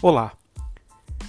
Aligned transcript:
Olá, 0.00 0.32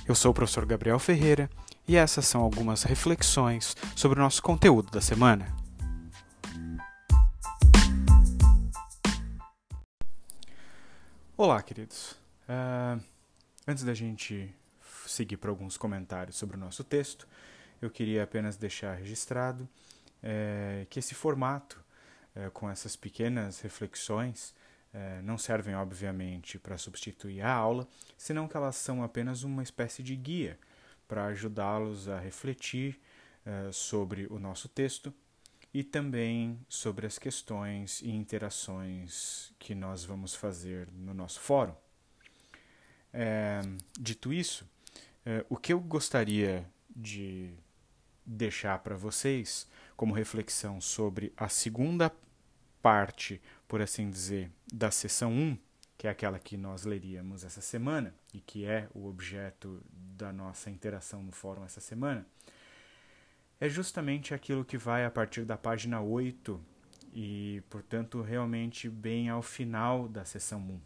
eu 0.08 0.14
sou 0.14 0.30
o 0.30 0.34
professor 0.34 0.64
Gabriel 0.64 1.00
Ferreira 1.00 1.50
e 1.88 1.98
essas 1.98 2.28
são 2.28 2.40
algumas 2.40 2.84
reflexões 2.84 3.76
sobre 3.96 4.20
o 4.20 4.22
nosso 4.22 4.44
conteúdo 4.44 4.92
da 4.92 5.02
semana. 5.02 5.48
Olá, 11.36 11.64
queridos. 11.64 12.12
Uh, 12.48 13.04
antes 13.68 13.84
da 13.84 13.96
gente 13.96 14.54
seguir 15.08 15.38
para 15.38 15.50
alguns 15.50 15.76
comentários 15.76 16.36
sobre 16.38 16.56
o 16.56 16.60
nosso 16.60 16.84
texto, 16.84 17.28
eu 17.82 17.90
queria 17.90 18.24
apenas 18.24 18.56
deixar 18.56 18.94
registrado 18.94 19.68
é, 20.22 20.86
que 20.92 21.00
esse 21.00 21.16
formato, 21.16 21.84
é, 22.36 22.52
com 22.52 22.70
essas 22.70 22.96
pequenas 22.96 23.62
reflexões, 23.62 24.54
não 25.24 25.38
servem, 25.38 25.76
obviamente, 25.76 26.58
para 26.58 26.78
substituir 26.78 27.42
a 27.42 27.54
aula, 27.54 27.88
senão 28.18 28.48
que 28.48 28.58
elas 28.58 28.76
são 28.76 29.04
apenas 29.04 29.44
uma 29.44 29.62
espécie 29.62 30.02
de 30.02 30.16
guia 30.16 30.58
para 31.08 31.26
ajudá-los 31.26 32.08
a 32.08 32.20
refletir 32.20 33.00
é, 33.46 33.72
sobre 33.72 34.28
o 34.30 34.38
nosso 34.38 34.70
texto 34.70 35.14
e 35.74 35.84
também 35.84 36.60
sobre 36.68 37.08
as 37.08 37.18
questões 37.18 38.02
e 38.02 38.12
interações 38.12 39.54
que 39.58 39.74
nós 39.74 40.04
vamos 40.04 40.36
fazer 40.36 40.88
no 40.92 41.14
nosso 41.14 41.40
fórum. 41.40 41.76
É, 43.12 43.62
dito 44.00 44.32
isso, 44.32 44.70
é, 45.26 45.44
o 45.50 45.58
que 45.58 45.74
eu 45.74 45.80
gostaria 45.80 46.64
de 46.96 47.52
deixar 48.24 48.78
para 48.80 48.96
vocês 48.96 49.68
como 49.98 50.14
reflexão 50.14 50.80
sobre 50.80 51.34
a 51.36 51.50
segunda 51.50 52.12
parte, 52.82 53.42
por 53.70 53.84
assim 53.84 54.10
dizer, 54.10 54.52
da 54.74 54.90
sessão 54.90 55.32
1, 55.32 55.58
que 55.96 56.08
é 56.08 56.10
aquela 56.10 56.40
que 56.40 56.58
nós 56.58 56.86
leríamos 56.86 57.44
essa 57.44 57.62
semana 57.62 58.16
e 58.34 58.42
que 58.42 58.66
é 58.66 58.90
o 58.96 59.08
objeto 59.08 59.80
da 59.92 60.34
nossa 60.34 60.72
interação 60.72 61.22
no 61.22 61.32
fórum 61.32 61.64
essa 61.64 61.80
semana, 61.80 62.26
é 63.62 63.70
justamente 63.70 64.34
aquilo 64.34 64.66
que 64.66 64.76
vai 64.76 65.06
a 65.06 65.12
partir 65.12 65.46
da 65.46 65.56
página 65.56 66.02
8 66.02 66.60
e, 67.14 67.62
portanto, 67.70 68.24
realmente 68.24 68.90
bem 68.90 69.30
ao 69.30 69.44
final 69.44 70.08
da 70.08 70.26
sessão 70.26 70.60
1. 70.60 70.82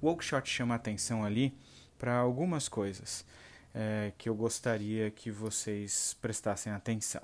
O 0.00 0.08
Oakeshott 0.08 0.50
chama 0.50 0.74
a 0.74 0.76
atenção 0.76 1.24
ali 1.24 1.56
para 1.96 2.16
algumas 2.16 2.68
coisas 2.68 3.24
é, 3.72 4.12
que 4.18 4.28
eu 4.28 4.34
gostaria 4.34 5.12
que 5.12 5.30
vocês 5.30 6.16
prestassem 6.20 6.72
atenção. 6.72 7.22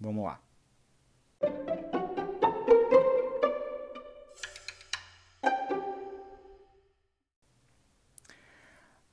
Vamos 0.00 0.24
lá. 0.24 0.47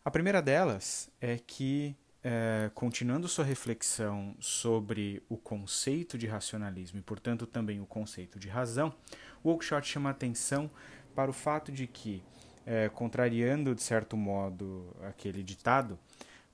A 0.06 0.12
primeira 0.12 0.40
delas 0.40 1.10
é 1.20 1.40
que, 1.40 1.96
é, 2.24 2.70
continuando 2.76 3.28
sua 3.28 3.44
reflexão 3.44 4.36
sobre 4.40 5.24
o 5.28 5.36
conceito 5.36 6.16
de 6.16 6.28
racionalismo 6.28 7.00
e, 7.00 7.02
portanto, 7.02 7.48
também 7.48 7.82
o 7.82 7.88
conceito 7.88 8.38
de 8.38 8.48
razão, 8.48 8.94
o 9.44 9.50
Oakeshott 9.50 9.88
chama 9.88 10.12
atenção 10.12 10.70
para 11.16 11.32
o 11.32 11.34
fato 11.34 11.72
de 11.72 11.88
que, 11.88 12.22
é, 12.68 12.88
contrariando 12.88 13.74
de 13.74 13.82
certo 13.82 14.16
modo 14.16 14.96
aquele 15.02 15.42
ditado, 15.42 15.98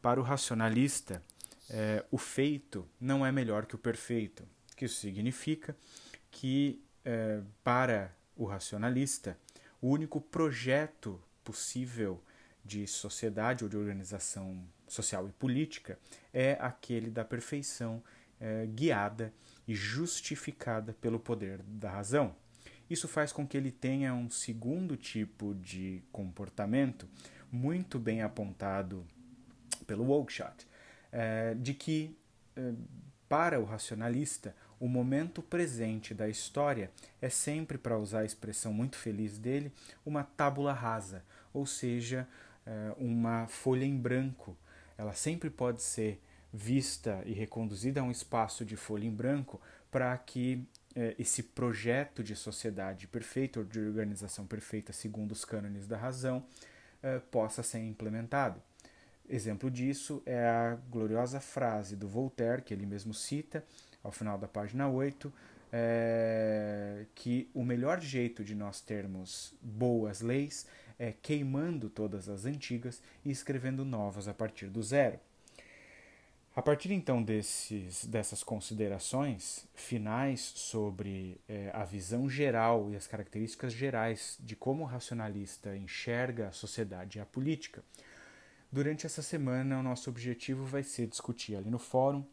para 0.01 0.17
o 0.17 0.23
racionalista, 0.23 1.21
é, 1.69 2.05
o 2.09 2.17
feito 2.17 2.87
não 3.01 3.25
é 3.25 3.33
melhor 3.33 3.65
que 3.65 3.75
o 3.75 3.77
perfeito. 3.77 4.47
Que 4.77 4.85
isso 4.85 5.01
significa 5.01 5.75
que, 6.31 6.81
é, 7.03 7.41
para 7.65 8.15
o 8.33 8.45
racionalista, 8.45 9.37
o 9.81 9.89
único 9.89 10.21
projeto 10.21 11.21
possível 11.43 12.23
de 12.63 12.85
sociedade 12.87 13.63
ou 13.63 13.69
de 13.69 13.77
organização 13.77 14.63
social 14.87 15.27
e 15.27 15.31
política 15.31 15.97
é 16.33 16.57
aquele 16.59 17.09
da 17.09 17.25
perfeição 17.25 18.03
é, 18.39 18.65
guiada 18.65 19.33
e 19.67 19.73
justificada 19.73 20.93
pelo 20.93 21.19
poder 21.19 21.61
da 21.63 21.89
razão. 21.89 22.35
Isso 22.89 23.07
faz 23.07 23.31
com 23.31 23.47
que 23.47 23.55
ele 23.55 23.71
tenha 23.71 24.13
um 24.13 24.29
segundo 24.29 24.97
tipo 24.97 25.55
de 25.55 26.03
comportamento 26.11 27.07
muito 27.51 27.97
bem 27.97 28.21
apontado 28.21 29.05
pelo 29.87 30.09
Oakeshott, 30.09 30.67
é, 31.11 31.53
de 31.53 31.73
que, 31.73 32.17
é, 32.55 32.73
para 33.29 33.59
o 33.59 33.63
racionalista, 33.63 34.55
o 34.79 34.87
momento 34.87 35.41
presente 35.41 36.13
da 36.13 36.27
história 36.27 36.91
é 37.21 37.29
sempre, 37.29 37.77
para 37.77 37.97
usar 37.97 38.21
a 38.21 38.25
expressão 38.25 38.73
muito 38.73 38.97
feliz 38.97 39.37
dele, 39.37 39.71
uma 40.05 40.23
tábula 40.23 40.73
rasa, 40.73 41.23
ou 41.53 41.65
seja, 41.65 42.27
uma 42.97 43.47
folha 43.47 43.85
em 43.85 43.97
branco. 43.97 44.55
Ela 44.97 45.13
sempre 45.13 45.49
pode 45.49 45.81
ser 45.81 46.21
vista 46.53 47.21
e 47.25 47.33
reconduzida 47.33 48.01
a 48.01 48.03
um 48.03 48.11
espaço 48.11 48.65
de 48.65 48.75
folha 48.75 49.05
em 49.05 49.11
branco 49.11 49.59
para 49.89 50.17
que 50.17 50.65
é, 50.95 51.15
esse 51.17 51.43
projeto 51.43 52.23
de 52.23 52.35
sociedade 52.35 53.07
perfeita 53.07 53.59
ou 53.59 53.65
de 53.65 53.79
organização 53.79 54.45
perfeita 54.45 54.91
segundo 54.91 55.31
os 55.31 55.45
cânones 55.45 55.87
da 55.87 55.97
razão 55.97 56.45
é, 57.01 57.19
possa 57.19 57.63
ser 57.63 57.79
implementado. 57.79 58.61
Exemplo 59.29 59.71
disso 59.71 60.21
é 60.25 60.45
a 60.45 60.77
gloriosa 60.89 61.39
frase 61.39 61.95
do 61.95 62.07
Voltaire, 62.07 62.61
que 62.61 62.73
ele 62.73 62.85
mesmo 62.85 63.13
cita 63.13 63.63
ao 64.03 64.11
final 64.11 64.37
da 64.37 64.47
página 64.47 64.89
8, 64.89 65.31
é, 65.71 67.05
que 67.15 67.49
o 67.53 67.63
melhor 67.63 68.01
jeito 68.01 68.43
de 68.43 68.53
nós 68.53 68.81
termos 68.81 69.53
boas 69.61 70.19
leis 70.19 70.67
é 71.01 71.11
queimando 71.19 71.89
todas 71.89 72.29
as 72.29 72.45
antigas 72.45 73.01
e 73.25 73.31
escrevendo 73.31 73.83
novas 73.83 74.27
a 74.27 74.35
partir 74.35 74.67
do 74.67 74.83
zero. 74.83 75.19
A 76.55 76.61
partir 76.61 76.91
então 76.91 77.23
desses, 77.23 78.05
dessas 78.05 78.43
considerações 78.43 79.65
finais 79.73 80.41
sobre 80.41 81.41
é, 81.49 81.71
a 81.73 81.83
visão 81.85 82.29
geral 82.29 82.91
e 82.91 82.95
as 82.95 83.07
características 83.07 83.73
gerais 83.73 84.37
de 84.39 84.55
como 84.55 84.83
o 84.83 84.85
racionalista 84.85 85.75
enxerga 85.75 86.49
a 86.49 86.51
sociedade 86.51 87.17
e 87.17 87.21
a 87.21 87.25
política, 87.25 87.83
durante 88.71 89.07
essa 89.07 89.23
semana 89.23 89.79
o 89.79 89.83
nosso 89.83 90.07
objetivo 90.07 90.65
vai 90.65 90.83
ser 90.83 91.07
discutir 91.07 91.55
ali 91.55 91.71
no 91.71 91.79
fórum 91.79 92.23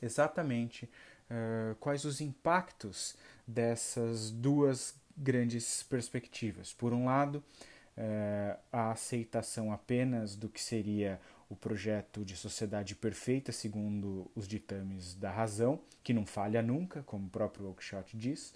exatamente 0.00 0.88
uh, 1.30 1.74
quais 1.74 2.06
os 2.06 2.22
impactos 2.22 3.16
dessas 3.46 4.30
duas 4.30 4.94
grandes 5.14 5.82
perspectivas. 5.82 6.72
Por 6.72 6.94
um 6.94 7.04
lado, 7.04 7.44
é, 7.96 8.56
a 8.72 8.90
aceitação 8.90 9.72
apenas 9.72 10.34
do 10.36 10.48
que 10.48 10.60
seria 10.60 11.20
o 11.48 11.56
projeto 11.56 12.24
de 12.24 12.36
sociedade 12.36 12.94
perfeita 12.94 13.52
segundo 13.52 14.30
os 14.34 14.48
ditames 14.48 15.14
da 15.14 15.30
razão, 15.30 15.78
que 16.02 16.14
não 16.14 16.24
falha 16.24 16.62
nunca, 16.62 17.02
como 17.02 17.26
o 17.26 17.30
próprio 17.30 17.66
Oakeshott 17.66 18.16
diz. 18.16 18.54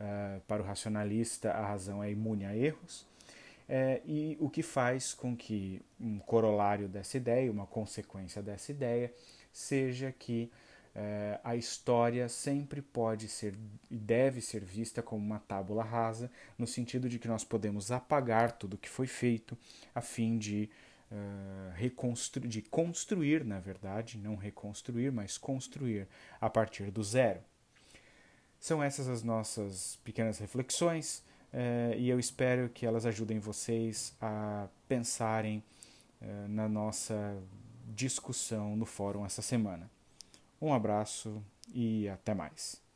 Uh, 0.00 0.40
para 0.46 0.62
o 0.62 0.64
racionalista, 0.64 1.50
a 1.50 1.66
razão 1.66 2.02
é 2.02 2.10
imune 2.10 2.46
a 2.46 2.56
erros. 2.56 3.06
É, 3.68 4.00
e 4.06 4.36
o 4.40 4.48
que 4.48 4.62
faz 4.62 5.12
com 5.12 5.36
que 5.36 5.82
um 6.00 6.18
corolário 6.18 6.88
dessa 6.88 7.18
ideia, 7.18 7.52
uma 7.52 7.66
consequência 7.66 8.42
dessa 8.42 8.72
ideia, 8.72 9.12
seja 9.52 10.10
que 10.10 10.50
é, 10.94 11.38
a 11.44 11.54
história 11.54 12.28
sempre 12.28 12.82
pode 12.82 13.28
ser 13.28 13.54
e 13.90 13.96
deve 13.96 14.40
ser 14.40 14.64
vista 14.64 15.02
como 15.02 15.24
uma 15.24 15.38
tábula 15.38 15.84
rasa, 15.84 16.30
no 16.56 16.66
sentido 16.66 17.08
de 17.08 17.18
que 17.18 17.28
nós 17.28 17.44
podemos 17.44 17.92
apagar 17.92 18.52
tudo 18.52 18.74
o 18.74 18.78
que 18.78 18.88
foi 18.88 19.06
feito 19.06 19.56
a 19.94 20.00
fim 20.00 20.38
de, 20.38 20.68
uh, 21.10 21.72
reconstru 21.74 22.46
de 22.46 22.62
construir, 22.62 23.44
na 23.44 23.60
verdade, 23.60 24.18
não 24.18 24.34
reconstruir, 24.34 25.12
mas 25.12 25.38
construir 25.38 26.08
a 26.40 26.50
partir 26.50 26.90
do 26.90 27.02
zero. 27.02 27.40
São 28.58 28.82
essas 28.82 29.08
as 29.08 29.22
nossas 29.22 29.96
pequenas 30.02 30.38
reflexões 30.38 31.22
uh, 31.52 31.96
e 31.96 32.08
eu 32.08 32.18
espero 32.18 32.68
que 32.68 32.84
elas 32.84 33.06
ajudem 33.06 33.38
vocês 33.38 34.16
a 34.20 34.68
pensarem 34.88 35.62
uh, 36.20 36.48
na 36.48 36.68
nossa 36.68 37.40
discussão 37.86 38.76
no 38.76 38.84
fórum 38.84 39.24
essa 39.24 39.42
semana. 39.42 39.88
Um 40.60 40.72
abraço 40.72 41.42
e 41.72 42.08
até 42.08 42.34
mais. 42.34 42.87